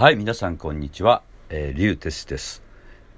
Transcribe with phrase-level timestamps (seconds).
[0.00, 1.24] はい、皆さんこんにちは。
[1.48, 2.62] えー、リュウテスです。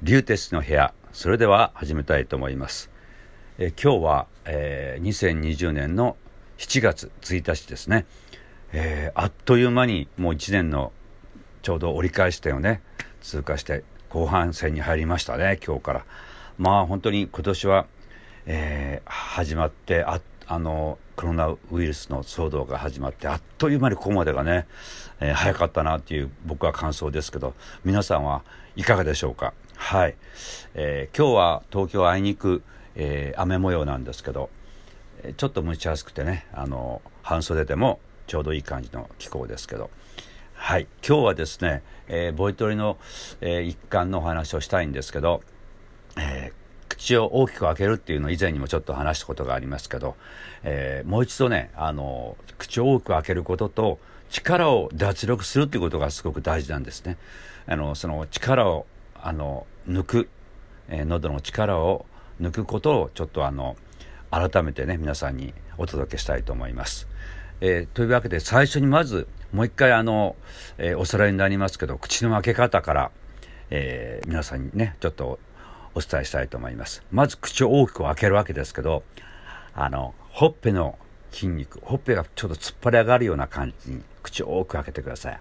[0.03, 2.91] リュウテスの部屋、それでは始めたいと思います。
[3.59, 6.17] えー、今日は、えー、2020年の
[6.57, 8.07] 7月1日ですね。
[8.73, 10.91] えー、あっという間にもう1年の
[11.61, 12.81] ちょうど折り返し点をね、
[13.21, 16.07] 通過して後半戦に入りましたね、今日から。
[16.57, 17.87] まあ本当に今年は、
[18.47, 20.23] えー、始まってあっ
[20.53, 24.67] あのコロナウイルスの騒動が始まってあっという間にここまでがね、
[25.21, 27.55] えー、早かったなっていう僕は感想ですけど
[27.85, 28.43] 皆さんは
[28.75, 29.55] いかがでしょうか？
[29.77, 30.17] はい、
[30.75, 32.65] えー、今日は東京あいにく、
[32.97, 34.51] えー、雨模様なんですけど
[35.37, 39.89] ちょっと蒸し暑くてねあの半袖でもちょうどいい感じの気候ですけど。
[40.55, 40.87] はい。
[41.07, 42.99] 今日はですね、え、ボイトレの、
[43.41, 45.43] えー、一環のお話をしたいんですけど、
[46.19, 46.53] え
[47.01, 50.17] 口を大きく開けるっていうのを以前にもちょっと話したことがありますけど、
[50.63, 57.17] えー、もう一度ねあの口を多く開けることと力を脱力するっていうことがすごく大事なんですね。
[57.67, 60.29] あのその力をあの抜く、
[60.89, 62.05] えー、喉の力を
[62.39, 63.77] 抜くことをちょっとあの
[64.31, 67.09] 改めてね皆さんにお届けしたいと思います。
[67.63, 70.37] えー、というわけで最初にまずもう一回あの、
[70.77, 73.11] えー、おさらいになりますけど口の開け方から、
[73.71, 75.39] えー、皆さんにねちょっと
[75.95, 77.03] お伝えしたいと思います。
[77.11, 79.03] まず口を大きく開けるわけですけど、
[79.75, 80.99] あの、ほっぺの
[81.33, 85.41] 筋肉、ほっぺがちょっと突っ張り上がるような感じに口を多く開けてください。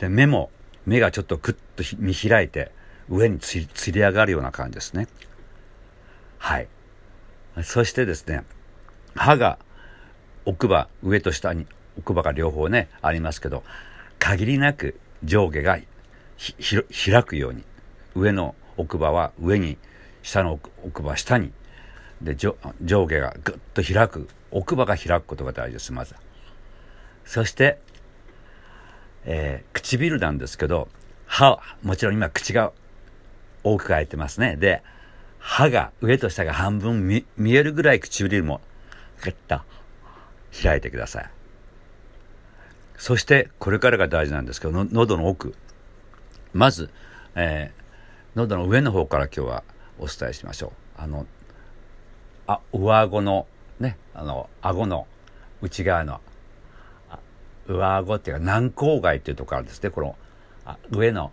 [0.00, 0.50] で、目も、
[0.86, 2.72] 目がちょっとグッと見開いて、
[3.08, 3.58] 上につ
[3.90, 5.08] り上がるような感じですね。
[6.38, 6.68] はい。
[7.62, 8.44] そしてですね、
[9.14, 9.58] 歯が
[10.44, 11.66] 奥歯、上と下に
[11.98, 13.64] 奥歯が両方ね、ありますけど、
[14.18, 15.78] 限りなく上下が
[17.04, 17.64] 開くように、
[18.14, 19.76] 上の奥歯は上に
[20.22, 21.52] 下の奥歯下に。
[22.22, 24.28] で上下がぐっと開く。
[24.50, 26.14] 奥歯が開くことが大事ですまず
[27.24, 27.78] そして、
[29.24, 30.88] えー、唇なんですけど
[31.26, 32.72] 歯もちろん今口が
[33.62, 34.56] 大きく開いてますね。
[34.56, 34.82] で
[35.38, 38.60] 歯が上と下が半分見見えるぐらい唇も
[39.22, 39.60] グッと
[40.62, 41.30] 開いてください。
[42.96, 45.54] そしてこれからが大事なんですけど喉の奥。
[46.54, 46.88] まず、
[47.34, 47.72] え
[48.34, 49.64] 喉の上の方から今日は
[49.98, 51.00] お伝えしましょう。
[51.00, 51.26] あの、
[52.46, 53.46] あ、上顎の、
[53.80, 55.06] ね、あの、顎の
[55.62, 56.20] 内側の、
[57.66, 60.16] 上顎っていうか軟口蓋っていうところですね、この、
[60.64, 61.32] あ上の、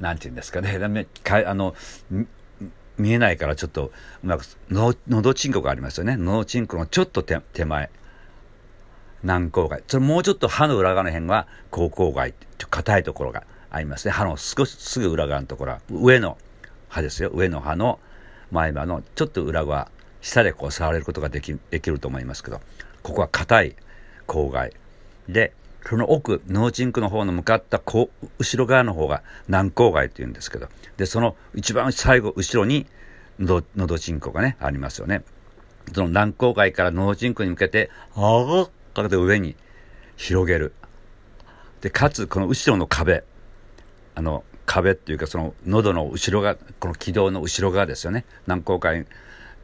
[0.00, 1.74] なんていうんですかね、 かあの、
[2.98, 3.92] 見えないからちょっと
[4.22, 6.16] うまく、の、のどちんこがありますよね。
[6.16, 7.90] のどちんこのちょっと手手前。
[9.22, 9.80] 軟口蓋。
[9.88, 12.32] それもうちょっと歯の裏側の辺は、口口蓋。
[12.70, 14.12] 硬いところがありますね。
[14.12, 16.38] 歯の少しすぐ裏側のところは、上の
[16.88, 17.30] 歯ですよ。
[17.30, 17.98] 上の歯の
[18.50, 19.90] 前歯のちょっと裏側、
[20.20, 22.60] 下でこう触れることができできると思いますけど、
[23.02, 23.76] ここは硬い
[24.26, 24.72] 口外。
[25.28, 25.52] で、
[25.88, 28.10] その奥、脳チンクの方の向かった後
[28.56, 32.86] ろ側の方が軟口外っていうんですけど、で、その一番最後、後ろに
[33.38, 35.22] のどちんこがね、ありますよね。
[35.94, 39.54] その軟口外から脳チンクに向けて、ああかけて上に
[40.16, 40.72] 広げる。
[41.82, 43.22] で、かつ、この後ろの壁。
[44.16, 49.06] あの壁っていうかその喉の後ろがこの気道の後ろ側ですよね軟口蓋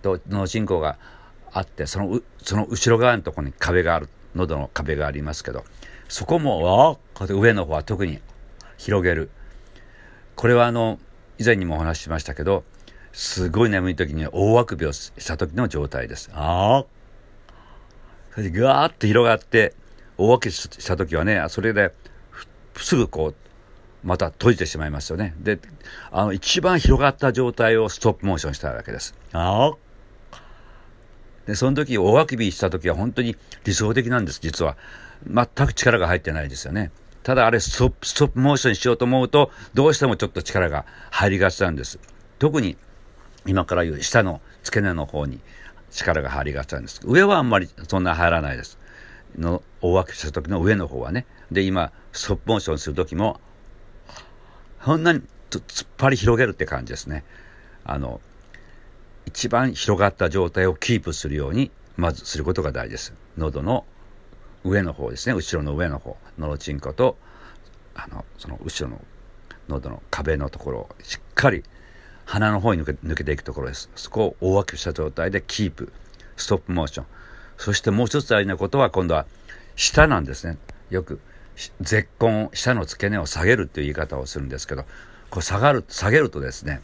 [0.03, 0.99] と脳進行が
[1.53, 5.65] あってそのその後ろ側のとこに壁がある喉の壁がありますけど
[6.09, 6.99] そこも
[7.29, 8.21] 上の方は特に
[8.77, 9.31] 広げる
[10.37, 10.99] これはあの
[11.39, 12.63] 以前にもお話ししましたけど
[13.13, 16.31] すごい眠い時に大あくびをした時の状態です。
[16.33, 16.85] ああ。
[18.33, 19.75] それでガーッと広がって
[20.17, 21.93] 大あくびした時はねそれで
[22.77, 23.35] すぐこう
[24.05, 25.35] また閉じてしまいますよね。
[25.39, 25.59] で、
[26.11, 29.15] あの、一番広がった状態をストップモーションしたわけです。
[29.33, 29.73] あ
[31.47, 34.77] で、その時、大あくびした時は本当に理想的なんです、実は。
[35.27, 36.91] 全く力が入ってないですよね。
[37.23, 42.01] ただあれストップ、ストップモーションしようと思うと、どうしてもちょっと力が入りがちなんです。
[42.39, 42.77] 特に、
[43.47, 45.41] 今から言う下の付け根の方に
[45.91, 47.01] 力が入りがちなんです。
[47.05, 48.79] 上はあんまりそんな入らないです。
[49.39, 51.27] の大あくびした時の上の方はね。
[51.51, 53.41] で、今、ストップモーションする時も、
[54.85, 57.25] そんなに突っ張り広げるって感じですね。
[57.85, 58.21] あの、
[59.27, 63.15] 一番広がった状態をキープするように、まずすることが大事です。
[63.37, 63.85] 喉の
[64.65, 65.35] 上の方ですね。
[65.35, 66.17] 後ろの上の方。
[66.39, 67.17] 喉チンコと、
[67.95, 69.05] あの、その後ろの
[69.69, 71.63] 喉の壁のところをしっかり
[72.25, 73.91] 鼻の方に抜け抜けていくところです。
[73.95, 75.93] そこを大分けした状態でキープ。
[76.37, 77.07] ストップモーション。
[77.57, 79.27] そしてもう一つ大事なことは今度は
[79.77, 80.57] 舌なんですね。
[80.91, 81.21] よく
[81.81, 84.85] 絶根下の付け根を下げるっていう言い方をするんですけど
[85.31, 86.81] こう下がる下げるとですね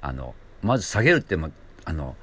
[0.00, 1.50] あのまず下げるっても
[1.84, 2.16] あの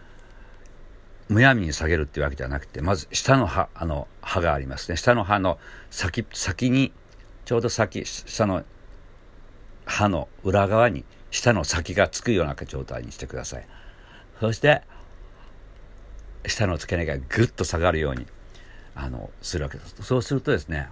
[1.27, 4.97] むやみに下げるっていうわけじゃなくてまず下の歯あの歯がありますね。
[4.97, 5.57] 下の歯の
[5.89, 6.91] 先先に
[7.45, 8.63] ちょうど先下の
[9.85, 13.67] 歯の裏側に舌の先がつくような状態にしてください。
[14.39, 14.81] そして
[16.45, 18.27] 舌の付け根がぐっと下がるように
[18.95, 19.95] あのするわけです。
[20.01, 20.89] そうするとですね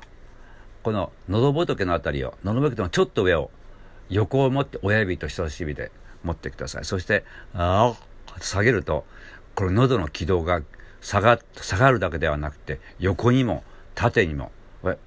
[0.84, 3.50] この喉仏のあたりを喉仏のちょっと上を
[4.10, 5.92] 横を持って親指と人差し指で
[6.24, 6.86] 持ってください。
[6.86, 7.24] そして
[7.54, 7.96] あ
[8.42, 9.06] 下げると
[9.56, 10.62] この喉の軌道が
[11.02, 13.64] 下が下がるだけではなくて横にも
[13.96, 14.52] 縦にも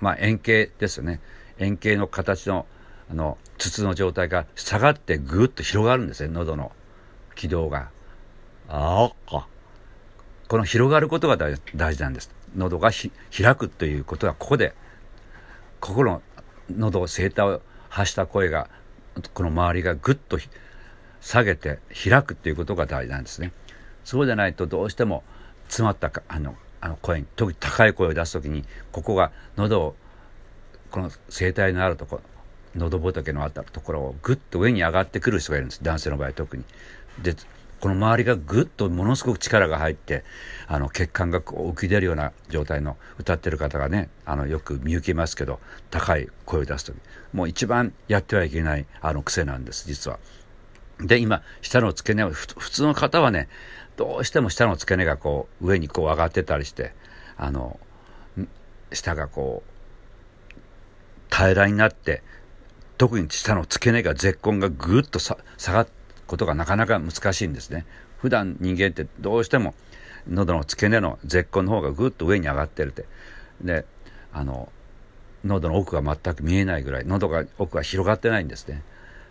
[0.00, 1.20] まあ円形ですよね。
[1.58, 2.66] 円形の形の
[3.10, 6.72] あの筒の状態が下がってぐっと広がるんですね喉の
[7.34, 7.90] 軌道が。
[8.68, 9.46] ああ
[10.48, 12.30] この広がることが大事なんです。
[12.56, 14.74] 喉が開くということはここで
[15.80, 16.22] ここの
[16.74, 18.68] 喉声帯を発した声が
[19.34, 20.38] この周りがぐっと
[21.20, 23.52] 下げて開くっていうことが大事なんですね
[24.04, 25.22] そうでないとどうしても
[25.68, 29.96] 詰まったかあのあの声に特に高い声を出す時にここが喉を
[30.90, 32.22] この声帯のあるところ
[32.76, 36.64] 喉仏のあったところをぐっと上に上がってくる人がいるんです男性の場合特に。
[37.22, 37.34] で
[37.80, 40.24] この周りがぐっとものすごく力が入って
[40.66, 46.96] あの血管がこう浮き出るような状態の歌ってる方がねあのよく見受けますけど高い声を出す時
[47.32, 50.18] もう一番やってはいけないあの癖なんです実は。
[50.98, 53.48] で今下の付け根は普通の方はね
[53.96, 56.94] どうしても下の付け根がこう上にこう上がってたりして
[57.36, 57.78] あの
[58.92, 59.76] 下がこう
[61.30, 62.22] 平らになって
[62.96, 65.36] 特に下の付け根が絶根がぐっと下
[65.68, 65.88] がる
[66.26, 67.86] ことがなかなか難しいんですね。
[68.18, 69.74] 普段人間ってどうしても
[70.28, 73.04] 喉の付け根の絶根の方がぐっと上に上がってるって。
[73.60, 73.84] で
[74.32, 74.70] あの
[75.44, 78.82] 喉の奥が全く見えないぐらい喉が奥が広がってないんですね。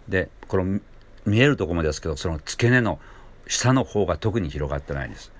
[0.08, 0.80] でこの
[1.26, 3.00] 見えるところもですけどその付け根の
[3.48, 5.32] 下の方が特に広がってないんです。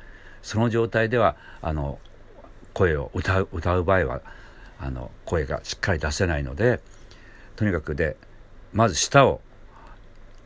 [0.42, 2.00] その状態ではあの
[2.74, 4.22] 声を歌う歌う場合は
[4.80, 6.82] あの声がしっかり出せないので
[7.56, 8.18] とにかくで
[8.74, 9.42] まず舌を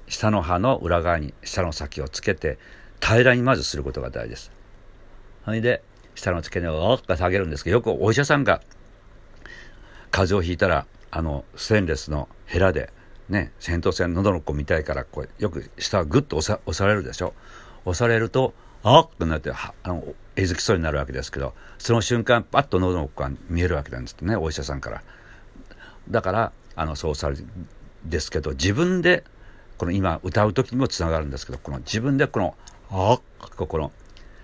[0.10, 2.58] 下の歯の裏側に下の先をつけて
[3.00, 4.52] 平らにまずすることが大事です。
[5.46, 5.82] それで
[6.16, 8.62] 下の付け根を大きく下げるんですけどよくお医者さんが
[10.12, 12.92] 風邪をひいたらあのステンレスのヘラで
[13.30, 17.34] ね扁桃腺喉の子みたいからこうよく下をグッと押さ押されるでしょ
[17.86, 18.54] 押されると
[18.84, 20.04] あっとなってあの
[20.36, 25.04] えずきそうになるわけですけどその瞬間パッと喉の子が見えるわけなんですってねお医者さんから
[26.10, 27.38] だからあのそうされ
[28.06, 29.24] ですけど自分で
[29.80, 32.56] この今歌う時にもつながるんですけどこの自分でこの
[32.92, 33.22] あっ。
[33.56, 33.92] この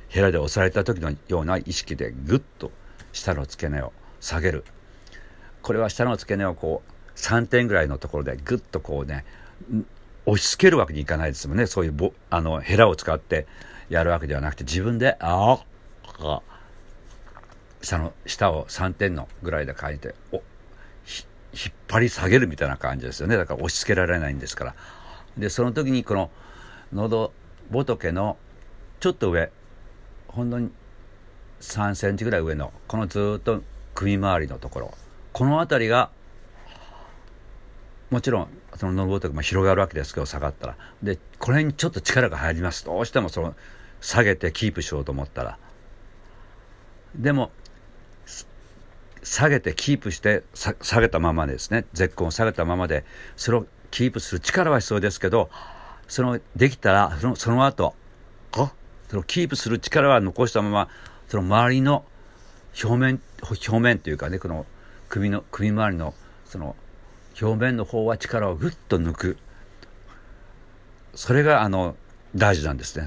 [0.07, 2.71] ヘラで押された時のような意識でグッと
[3.11, 3.91] 下の付け根を
[4.21, 4.63] 下げる。
[5.61, 9.25] これは下の付け根をこう3点ぐらいのところでグッとこうね
[10.25, 11.65] 押し付けるわけにいかないですもんね。
[11.65, 13.45] そういうぼあのヘラを使って
[13.89, 15.59] やるわけではなくて自分であっ。
[17.81, 23.35] 下の下を3点のぐらいで書いてお引っ張り下げるみたいな感じですよね。
[23.35, 24.75] だから押し付けられないんですから
[25.37, 26.31] でその時にこの
[26.93, 27.33] 喉
[27.69, 28.37] 仏の
[28.99, 29.51] ちょっと上
[30.27, 30.71] ほんのに
[31.61, 34.93] 3センチぐらい上のこのずっと首周りのところ
[35.33, 36.09] この辺りが
[38.09, 38.47] もちろん
[38.77, 40.75] その喉仏も広がるわけですけど下がったら。
[41.01, 42.85] でこれにちょっと力が入ります。
[42.85, 43.55] どうしてもその
[43.99, 45.57] 下げてキープしようと思ったら。
[47.15, 47.51] でも
[49.23, 51.85] 下げてキープして下げたままですね。
[51.93, 53.05] 絶根を下げたままで
[53.35, 53.65] それを
[53.95, 55.49] キープする力は必要ですけど
[56.09, 57.95] そのできたらそのその後
[58.51, 60.89] そのキープする力は残したまま
[61.29, 62.03] その周りの
[62.83, 64.65] 表面表面というかねこの
[65.07, 66.75] 首の首周りのその
[67.41, 69.37] 表面の方は力をぐっと抜く。
[71.13, 71.95] それがあの
[72.35, 73.05] 大事なんですね。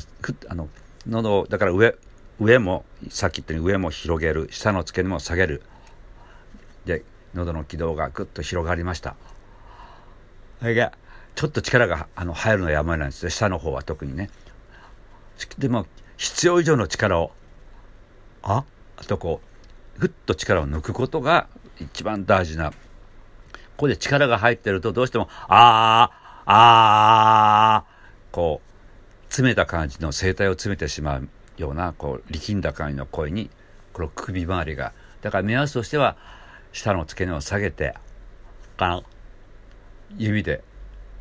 [0.48, 0.70] あの
[1.06, 1.96] 喉だから上
[2.40, 4.48] 上もさっき言ったように上も広げる。
[4.50, 5.62] 下の付け根も下げる。
[6.86, 7.04] で
[7.34, 9.16] 喉の軌道がぐっと広がりました。
[10.60, 13.30] ちょっと力があの入るのはやむを得ないんですね。
[13.30, 14.30] 下の方は特にね。
[15.58, 15.86] でも
[16.16, 17.30] 必要以上の力を
[18.42, 18.64] あ
[19.06, 19.40] とこ
[19.96, 21.46] うぐっと力を抜くことが
[21.80, 22.70] 一番大事な。
[22.70, 22.76] こ
[23.82, 26.10] こで力が入ってるとどうしてもあ
[26.44, 27.84] あああ
[28.32, 33.50] こう詰めた感じの声帯を詰めてしまうようなこう力んだ感じの声に
[33.92, 34.92] この首周りが。
[35.20, 36.16] だから目安としては
[36.72, 37.94] 下の付け根を下げて
[40.16, 40.62] 指で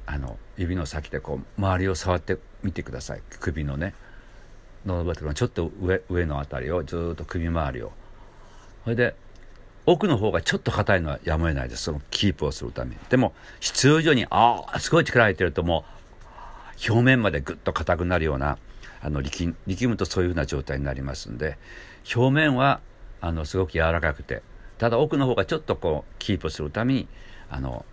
[0.06, 3.22] あの指の先でこう周りを触ってみてください。
[3.39, 3.94] 首のね。
[4.86, 7.91] 喉仏のちょっと上上の辺りをずっと首周りを。
[8.84, 9.15] それで
[9.86, 11.84] 奥の方がちょっと硬いのはやむを得ないです。
[11.84, 12.98] そのキープをするために。
[13.10, 15.84] でも必要以上にああすごい力入ってるとも
[16.88, 18.58] う表面までぐっと硬くなるような
[19.01, 21.58] あの力力むとそういうふうな状態になりますんで。
[22.15, 22.79] 表面は
[23.20, 24.41] あのすごく柔らかくて。
[24.77, 27.08] ただ奥の方がちょっとこうキープするために
[27.50, 27.84] あの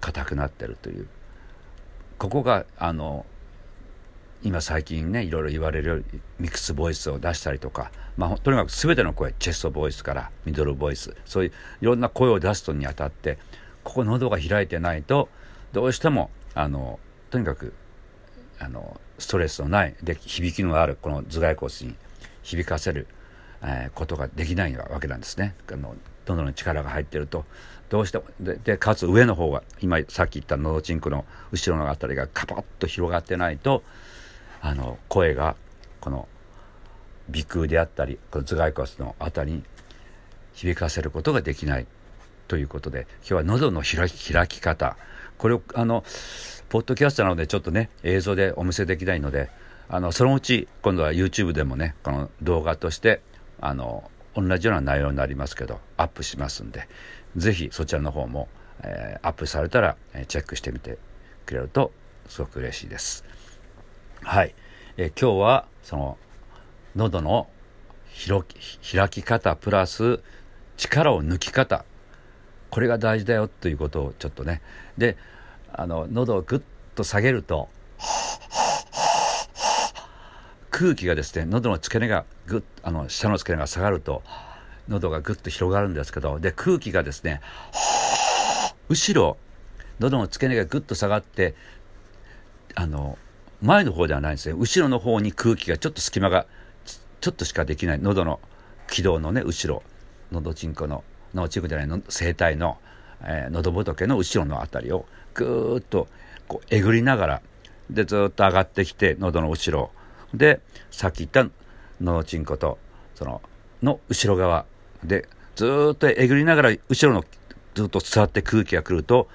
[0.00, 1.08] 硬くなってるという
[2.18, 3.26] ここがあの
[4.42, 6.04] 今最近ねいろいろ言われる
[6.38, 11.52] ミックスボイスを出したりとか、まあ、とにかく全ての声チェストボイスからミドルボイスそういう
[11.82, 13.38] いろんな声を出すのにあたって
[13.82, 15.28] ここ喉が開いてないと
[15.72, 17.00] どうしてもあの
[17.30, 17.74] とにかく
[18.60, 21.94] あのストレスのないで響きのあるこの頭蓋骨に
[22.42, 23.06] 響かせる、
[23.62, 25.54] えー、ことができないわけなんですね。
[25.70, 27.44] あの喉の力が入ってると
[27.88, 33.82] どうしてもででかつ上の方が今さっき言ったのどちんこの後ろの辺りがカパッと広がってないと
[34.60, 35.56] あの声が
[36.00, 36.28] この
[37.32, 39.64] 鼻腔であったりこの頭蓋骨の辺りに
[40.54, 41.86] 響かせることができない
[42.46, 44.96] ということで今日は喉の開き開き方。
[45.38, 46.04] これをあの
[46.68, 49.48] ポッドキャストなのでちょっとね映像でお見せできないので
[49.88, 53.22] あのそのうち今度は YouTube でもねこの動画として
[53.60, 56.88] あの同じような内容になりますけどアップしますんで
[57.38, 58.48] 是非そちらの方も、
[58.82, 60.98] えー、アップされたら、え、チェックしてみて
[61.46, 61.92] くれると
[62.28, 63.24] すごく嬉しいです。
[64.22, 64.54] はい、
[64.96, 66.18] え、今日はその
[66.96, 67.48] 喉の
[68.26, 70.20] 開き方プラス
[70.76, 71.84] 力を抜き方。
[72.70, 74.60] これが大事だよということをちょっとね。
[74.96, 75.16] で
[75.72, 76.62] あの喉をグッ
[76.94, 77.68] と下げると
[80.70, 84.22] 空気がですね喉の付け根がぐっあの下の付け根が下がると
[84.88, 87.40] 喉がぐっと広がるんですけどで空気がですね
[88.88, 89.36] 後ろ
[90.00, 91.54] 喉の付け根がぐっと下がって
[92.74, 93.18] あの
[93.60, 94.54] 前の方ではないんですね。
[94.56, 96.46] 後ろの方に空気がちょっと隙間が
[97.20, 97.98] ちょっとしかできない。
[97.98, 98.38] 喉の
[98.86, 99.82] 気道のね後ろ
[100.30, 101.02] 喉ちんこの
[101.34, 102.78] 脳チームじゃないの声帯の、
[103.22, 106.06] えー、喉仏の後ろの辺りをぐーっと
[106.46, 107.42] こうえぐりながら
[107.90, 109.90] でずっと上がってきて喉の後ろ
[110.32, 111.46] でさっき言った
[112.00, 112.78] 喉ちんこと
[113.14, 113.42] その
[113.82, 114.66] の後ろ側
[115.04, 117.24] でずっとえぐりながら後ろの
[117.74, 119.28] ずっと伝わって空気が来ると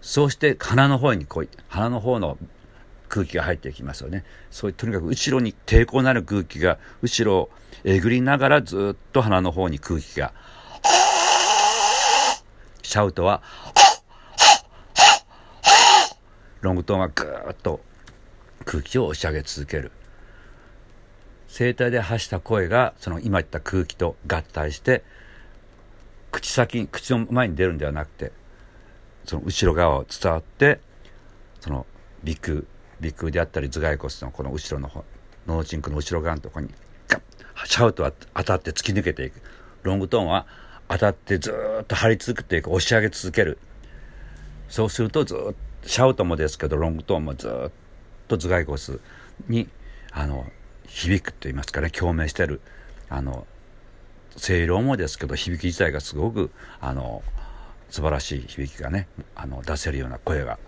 [0.00, 2.36] そうして鼻の方にこう鼻の方の
[3.08, 4.24] 空気が入っていきますよね。
[4.50, 7.50] そういうとにかく後ろに抵抗のある空気が後ろを
[7.84, 10.32] えぐりながらずっと鼻の方に空気が
[12.82, 13.42] シャウトは
[16.60, 17.80] ロングトーンはぐーっと
[18.64, 19.92] 空気を押し上げ続ける。
[21.56, 25.04] 声帯で発した声がその今言った空気と合体して
[26.32, 28.32] 口先口の前に出るんではなくて
[29.24, 30.80] その後ろ側を伝わって
[31.60, 31.86] その
[32.24, 32.64] 鼻腔
[33.00, 35.04] 鼻腔であったり頭蓋骨のこの後ろの方
[35.46, 36.72] 脳チンクの後ろ側のところに
[37.08, 39.40] ガッシャウトは当たって突き抜けていく。
[39.82, 40.46] ロングトーンは
[40.88, 43.58] 当たってずっと張り続くっていうか押し上げ続ける。
[44.68, 45.54] そうするとずっと
[45.86, 47.70] シャウトもですけどロングトーンもずっ
[48.26, 48.78] と頭蓋骨
[49.48, 49.68] に
[50.10, 50.46] あの
[50.94, 52.60] 響くと言いますかね共鳴してる
[53.08, 53.46] あの
[54.36, 57.22] 声量もですけど響き自体がすごくあの
[57.90, 60.58] 素晴らしい響きがねあの出せるような声が、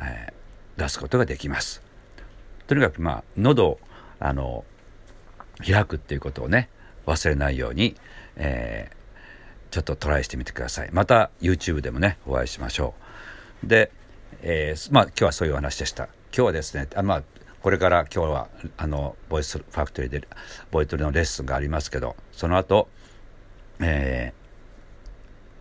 [0.00, 1.82] えー、出すことができます。
[2.66, 3.80] とにかくまあ喉を
[4.20, 4.64] あの
[5.66, 6.68] 開くっていうことをね
[7.06, 7.96] 忘れないように、
[8.36, 10.90] えー、ちょっとトライしてみてください。
[10.92, 12.92] また YouTube でもねお会いしましょ
[13.64, 13.66] う。
[13.66, 13.90] で、
[14.42, 16.04] えー、まあ今日はそういう話でした。
[16.04, 17.22] 今日はですねあまあ
[17.62, 20.28] これから今日はあのボイスファクトリーで
[20.70, 22.88] ボイトレのレッスンがありますけどその後、
[23.80, 24.32] え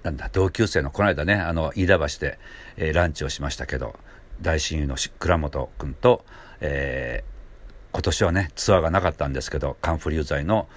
[0.03, 2.39] ー、なんだ同級生のこの間ねあの飯田橋で、
[2.77, 3.95] えー、ランチをしましたけど
[4.41, 6.23] 大親友の倉本君と、
[6.61, 10.67] えー、今年はねツアーがなかったんですけどカンフル剤の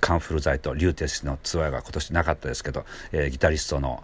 [0.00, 4.02] カンフル剤とリューテスのツアーが今年なかったですけど、えー、ギタリストの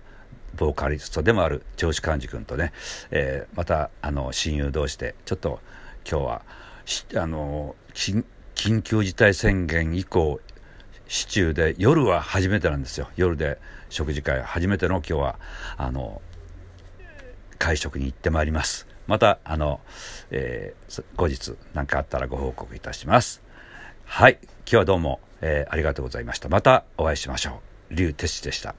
[0.57, 2.73] ボーカリストでもある長司寛治君とね、
[3.11, 5.61] えー、またあの親友同士でちょっと
[6.09, 6.43] 今日は
[7.17, 8.25] あの緊
[8.83, 10.41] 急事態宣言以降
[11.09, 13.09] 市中で夜は初めてなんですよ。
[13.17, 13.59] 夜で
[13.91, 15.39] 食事会初めての今日は
[15.77, 16.23] あの
[17.59, 18.87] 会食に行ってまいります。
[19.07, 19.81] またあの、
[20.31, 23.43] えー、後日何かあったらご報告いたします。
[24.05, 24.39] はい。
[24.43, 26.49] 今日はどうも、えー、ありがとうございました。
[26.49, 27.95] またお会いしましょう。
[27.95, 28.75] 竜哲司でした。